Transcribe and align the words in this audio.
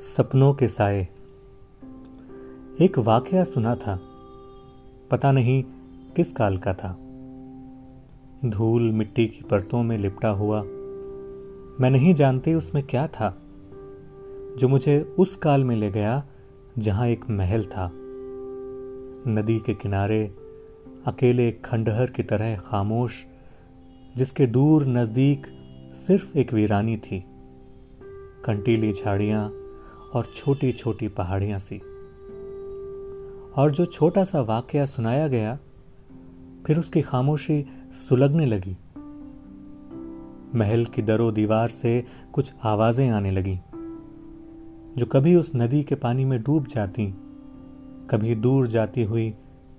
सपनों 0.00 0.54
के 0.54 0.68
साए। 0.68 1.08
एक 2.80 2.98
वाकया 2.98 3.44
सुना 3.44 3.76
था। 3.76 4.00
पता 5.10 5.32
नहीं 5.32 5.64
किस 6.16 6.32
काल 6.32 6.58
का 6.58 6.74
था। 6.74 6.98
धूल 8.50 8.82
मिट्टी 8.82 9.26
की 9.26 9.44
परतों 9.44 9.82
में 9.82 9.98
लिपटा 9.98 10.28
हुआ। 10.28 10.62
मैं 11.80 11.90
नहीं 11.90 12.14
जानती 12.14 12.54
उसमें 12.54 12.86
क्या 12.86 13.06
था। 13.06 13.42
जो 14.58 14.68
मुझे 14.68 15.14
उस 15.18 15.36
काल 15.36 15.64
में 15.64 15.76
ले 15.76 15.90
गया, 15.90 16.26
जहाँ 16.78 17.08
एक 17.08 17.30
महल 17.30 17.64
था। 17.64 17.90
नदी 19.30 19.58
के 19.58 19.74
किनारे, 19.74 20.34
अकेले 21.06 21.52
खंडहर 21.52 22.10
की 22.10 22.22
तरह 22.22 22.56
खामोश, 22.56 23.26
जिसके 24.16 24.46
दूर 24.46 24.86
नज़दीक 24.86 25.46
सिर्फ़ 26.06 26.38
एक 26.38 26.52
वीरानी 26.52 26.96
थी। 26.96 27.24
कंटीली 28.44 28.92
झाड़ियाँ 28.92 29.52
और 30.14 30.32
छोटी 30.34 30.72
छोटी 30.72 31.08
पहाड़ियाँ 31.08 31.58
सी। 31.58 31.78
और 33.56 33.70
जो 33.70 33.86
छोटा 33.86 34.24
सा 34.24 34.40
वाक्य 34.40 34.86
सुनाया 34.86 35.28
गया, 35.28 35.58
फिर 36.66 36.78
उसकी 36.78 37.02
खामोशी 37.02 37.64
सुलगने 37.92 38.46
लगी। 38.46 38.76
महल 40.54 40.84
की 40.84 41.02
दरो 41.02 41.30
दीवार 41.32 41.68
से 41.68 42.04
कुछ 42.32 42.52
आवाज़ें 42.62 43.10
आने 43.10 43.30
लगी, 43.30 43.58
जो 44.98 45.06
कभी 45.06 45.34
उस 45.34 45.50
नदी 45.56 45.82
के 45.82 45.94
पानी 45.94 46.24
में 46.24 46.42
डूब 46.42 46.66
जाती, 46.66 47.14
कभी 48.10 48.34
दूर 48.34 48.66
जाती 48.66 49.02
हुई 49.02 49.34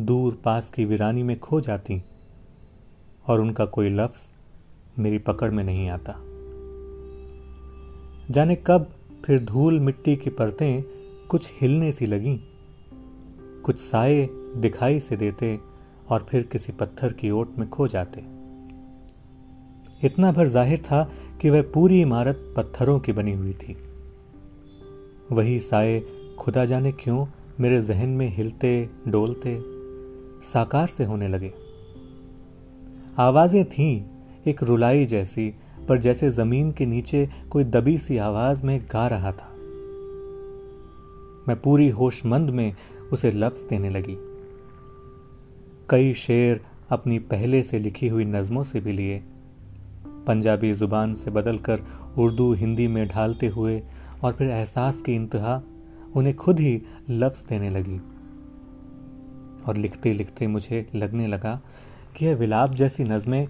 दूर 0.00 0.42
पास 0.44 0.70
की 0.70 0.84
वीरानी 0.84 1.22
में 1.22 1.38
खो 1.38 1.60
जाती, 1.60 2.02
और 3.26 3.40
उनका 3.40 3.64
कोई 3.64 3.90
लफ्ज 3.90 4.30
मेरी 4.98 5.18
पकड़ 5.18 5.50
में 5.50 5.64
नहीं 5.64 5.88
आता। 5.90 6.14
जाने 8.30 8.56
कब 8.66 8.86
फिर 9.24 9.44
धूल 9.44 9.80
मिट्टी 9.80 10.16
की 10.16 10.30
परतें 10.30 10.82
कुछ 11.28 11.52
हिलने 11.60 11.92
सी 11.92 12.06
लगीं। 12.06 12.38
कुछ 13.62 13.78
साए 13.78 14.28
दिखाई 14.56 15.00
से 15.00 15.16
देते 15.16 15.58
और 16.08 16.26
फिर 16.30 16.42
किसी 16.42 16.72
पत्थर 16.72 17.12
की 17.12 17.30
ओट 17.30 17.58
में 17.58 17.68
खो 17.70 17.88
जाते। 17.88 18.20
इतना 20.06 20.32
भर 20.32 20.48
ज़ाहिर 20.48 20.78
था 20.78 21.12
कि 21.40 21.50
वह 21.50 21.62
पूरी 21.62 22.00
इमारत 22.00 22.54
पत्थरों 22.56 23.00
की 23.00 23.12
बनी 23.12 23.32
हुई 23.32 23.52
थी। 23.52 23.76
वही 25.32 25.60
साए 25.60 26.02
खुदा 26.38 26.64
जाने 26.64 26.92
क्यों 26.92 27.26
मेरे 27.60 27.82
जहन 27.82 28.08
में 28.08 28.28
हिलते, 28.28 28.88
डोलते, 29.08 29.58
साकार 30.42 30.86
से 30.86 31.04
होने 31.04 31.28
लगे। 31.28 31.52
आवाज़ें 33.18 33.64
थीं, 33.64 34.04
एक 34.46 34.62
रुलाई 34.62 35.06
जैसी 35.06 35.54
पर 35.88 35.98
जैसे 35.98 36.30
ज़मीन 36.30 36.72
के 36.72 36.86
नीचे 36.86 37.28
कोई 37.50 37.64
दबी 37.64 37.98
सी 37.98 38.16
आवाज़ 38.16 38.66
में 38.66 38.80
गा 38.92 39.08
रहा 39.08 39.32
था। 39.32 39.50
मैं 41.48 41.54
पूरी 41.64 41.88
होशमंद 41.88 42.50
में 42.50 42.74
उसे 43.12 43.30
लफ्ज 43.30 43.60
देने 43.70 43.90
लगी। 43.90 44.16
कई 45.90 46.14
शेर 46.14 46.60
अपनी 46.90 47.18
पहले 47.18 47.62
से 47.62 47.78
लिखी 47.78 48.08
हुई 48.08 48.24
नज़मों 48.24 48.62
से 48.62 48.80
भी 48.80 48.92
लिए। 48.92 49.22
पंजाबी 50.26 50.72
ज़ुबान 50.72 51.14
से 51.14 51.30
बदलकर 51.30 51.80
उर्दू, 52.18 52.52
हिंदी 52.52 52.88
में 52.88 53.08
ढालते 53.08 53.46
हुए 53.46 53.82
और 54.24 54.32
फिर 54.32 54.50
एहसास 54.50 55.02
की 55.02 55.14
इंतहा 55.14 55.62
उन्हें 56.16 56.36
खुद 56.36 56.60
ही 56.60 56.82
लफ्ज 57.10 57.44
देने 57.48 57.70
लगी। 57.70 58.00
और 59.66 59.76
लिखते 59.76 60.12
लिखते 60.12 60.46
मुझे 60.46 60.86
लगने 60.94 61.26
लगा 61.26 61.60
कि 62.16 62.26
यह 62.26 62.36
विलाप 62.36 62.74
जैसी 62.74 63.04
नज़में 63.04 63.48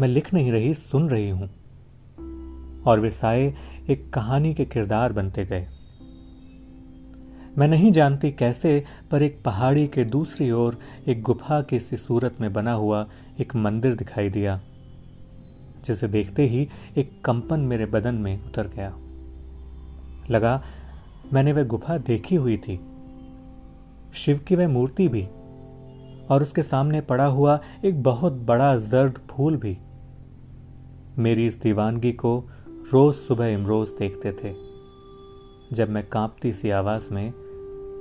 मैं 0.00 0.08
लिख 0.08 0.34
नहीं 0.34 0.52
रही, 0.52 0.74
सुन 0.74 1.08
रही 1.08 1.30
हूँ। 1.30 1.57
और 2.88 3.00
वे 3.00 3.10
साए 3.10 3.54
एक 3.90 4.12
कहानी 4.12 4.54
के 4.54 4.64
किरदार 4.64 5.12
बनते 5.12 5.44
गए। 5.44 5.66
मैं 7.58 7.68
नहीं 7.68 7.92
जानती 7.92 8.30
कैसे, 8.32 8.84
पर 9.10 9.22
एक 9.22 9.42
पहाड़ी 9.44 9.86
के 9.86 10.04
दूसरी 10.04 10.50
ओर 10.50 10.78
एक 11.08 11.22
गुफा 11.22 11.60
की 11.62 11.78
सी 11.78 11.96
सूरत 11.96 12.36
में 12.40 12.52
बना 12.52 12.72
हुआ 12.72 13.06
एक 13.40 13.56
मंदिर 13.56 13.94
दिखाई 13.94 14.28
दिया, 14.28 14.60
जिसे 15.86 16.08
देखते 16.08 16.46
ही 16.46 16.68
एक 16.96 17.24
कंपन 17.24 17.60
मेरे 17.60 17.86
बदन 17.86 18.14
में 18.14 18.44
उतर 18.44 18.68
गया। 18.68 18.94
लगा, 20.30 20.62
मैंने 21.32 21.52
वह 21.52 21.64
गुफा 21.64 21.98
देखी 21.98 22.34
हुई 22.34 22.56
थी। 22.56 22.80
शिव 24.14 24.38
की 24.38 24.56
वह 24.56 24.68
मूर्ति 24.68 25.08
भी, 25.08 25.22
और 26.30 26.42
उसके 26.42 26.62
सामने 26.62 27.00
पड़ा 27.00 27.26
हुआ 27.26 27.60
एक 27.84 28.02
बहुत 28.02 28.32
बड़ा 28.32 28.76
जर्द 28.76 29.18
फूल 29.30 29.56
भी। 29.56 29.78
मेरी 31.18 31.46
इस 31.46 31.60
दीवानगी 31.62 32.12
को 32.12 32.50
रोज 32.92 33.14
सुबह 33.14 33.46
इमरोज 33.46 33.88
देखते 33.88 34.32
थे, 34.32 34.54
जब 35.72 35.90
मैं 35.90 36.08
कांपती 36.08 36.52
सी 36.52 36.70
आवाज़ 36.70 37.14
में 37.14 37.32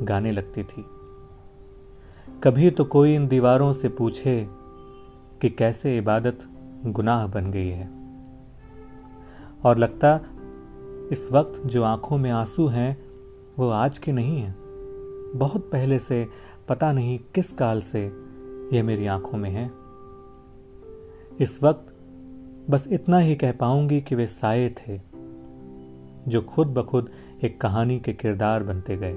गाने 0.01 0.31
लगती 0.31 0.63
थी। 0.63 0.85
कभी 2.43 2.71
तो 2.71 2.85
कोई 2.85 3.15
इन 3.15 3.27
दीवारों 3.27 3.73
से 3.73 3.89
पूछे 3.89 4.47
कि 5.41 5.49
कैसे 5.49 5.97
इबादत 5.97 6.39
गुनाह 6.85 7.27
बन 7.27 7.51
गई 7.51 7.67
है। 7.67 7.89
और 9.65 9.77
लगता, 9.77 10.19
इस 11.11 11.29
वक्त 11.31 11.61
जो 11.65 11.83
आँखों 11.83 12.17
में 12.17 12.31
आँसू 12.31 12.67
हैं, 12.67 13.05
वो 13.59 13.69
आज 13.69 13.97
के 13.97 14.11
नहीं 14.11 14.37
हैं। 14.37 14.55
बहुत 15.35 15.69
पहले 15.71 15.99
से 15.99 16.27
पता 16.69 16.91
नहीं 16.91 17.19
किस 17.35 17.53
काल 17.53 17.81
से 17.81 18.05
यह 18.73 18.83
मेरी 18.83 19.05
आँखों 19.05 19.37
में 19.37 19.49
है। 19.49 19.71
इस 21.39 21.59
वक्त 21.63 21.93
बस 22.69 22.88
इतना 22.91 23.17
ही 23.17 23.35
कह 23.35 23.51
पाऊँगी 23.51 24.01
कि 24.01 24.16
वे 24.16 24.28
साए 24.28 24.69
थे, 24.69 25.00
जो 26.28 26.41
खुद 26.41 26.67
ब 26.67 26.83
खुद 26.83 27.11
एक 27.44 27.61
कहानी 27.61 28.00
के 28.00 28.13
किरदार 28.13 28.63
बनते 28.63 28.97
गए। 28.97 29.13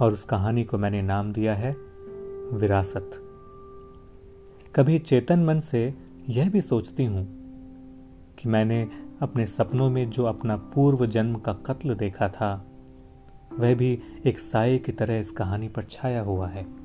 और 0.00 0.12
उस 0.12 0.24
कहानी 0.24 0.64
को 0.64 0.78
मैंने 0.78 1.02
नाम 1.02 1.32
दिया 1.32 1.54
है, 1.54 1.76
विरासत। 2.52 3.10
कभी 4.76 4.98
चेतन 4.98 5.44
मन 5.44 5.60
से 5.60 5.94
यह 6.28 6.50
भी 6.50 6.60
सोचती 6.60 7.04
हूँ 7.04 7.26
कि 8.38 8.48
मैंने 8.48 8.88
अपने 9.20 9.46
सपनों 9.46 9.90
में 9.90 10.10
जो 10.10 10.24
अपना 10.24 10.56
पूर्व 10.56 11.06
जन्म 11.06 11.36
का 11.36 11.52
कत्ल 11.52 11.94
देखा 11.94 12.28
था, 12.28 12.66
वह 13.58 13.74
भी 13.74 14.02
एक 14.24 14.38
साय 14.38 14.78
की 14.78 14.92
तरह 14.92 15.18
इस 15.18 15.30
कहानी 15.30 15.68
पर 15.68 15.84
छाया 15.84 16.22
हुआ 16.22 16.48
है। 16.48 16.79